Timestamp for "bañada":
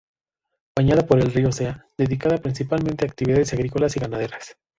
0.75-1.05